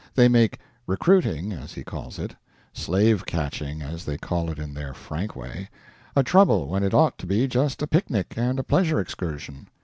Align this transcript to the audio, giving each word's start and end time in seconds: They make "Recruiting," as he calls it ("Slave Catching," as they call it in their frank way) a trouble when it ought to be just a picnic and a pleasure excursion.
They 0.15 0.27
make 0.27 0.57
"Recruiting," 0.87 1.53
as 1.53 1.73
he 1.73 1.83
calls 1.83 2.17
it 2.17 2.35
("Slave 2.73 3.23
Catching," 3.27 3.83
as 3.83 4.03
they 4.03 4.17
call 4.17 4.49
it 4.49 4.57
in 4.57 4.73
their 4.73 4.95
frank 4.95 5.35
way) 5.35 5.69
a 6.15 6.23
trouble 6.23 6.67
when 6.67 6.81
it 6.81 6.95
ought 6.95 7.19
to 7.19 7.27
be 7.27 7.45
just 7.47 7.83
a 7.83 7.85
picnic 7.85 8.33
and 8.35 8.57
a 8.57 8.63
pleasure 8.63 8.99
excursion. 8.99 9.67